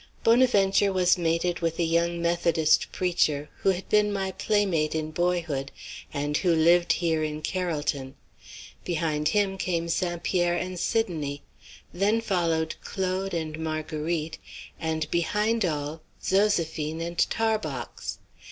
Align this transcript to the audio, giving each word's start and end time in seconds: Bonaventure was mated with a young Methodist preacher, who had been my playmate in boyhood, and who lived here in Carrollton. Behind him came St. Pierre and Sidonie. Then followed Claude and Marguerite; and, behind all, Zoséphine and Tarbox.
Bonaventure 0.23 0.91
was 0.91 1.15
mated 1.15 1.59
with 1.59 1.77
a 1.77 1.83
young 1.83 2.19
Methodist 2.19 2.91
preacher, 2.91 3.49
who 3.57 3.69
had 3.69 3.87
been 3.87 4.11
my 4.11 4.31
playmate 4.31 4.95
in 4.95 5.11
boyhood, 5.11 5.71
and 6.11 6.37
who 6.37 6.55
lived 6.55 6.93
here 6.93 7.21
in 7.23 7.39
Carrollton. 7.43 8.15
Behind 8.83 9.27
him 9.27 9.59
came 9.59 9.87
St. 9.87 10.23
Pierre 10.23 10.55
and 10.57 10.79
Sidonie. 10.79 11.43
Then 11.93 12.19
followed 12.19 12.73
Claude 12.83 13.35
and 13.35 13.59
Marguerite; 13.59 14.39
and, 14.79 15.07
behind 15.11 15.63
all, 15.65 16.01
Zoséphine 16.19 16.99
and 16.99 17.19
Tarbox. 17.29 18.17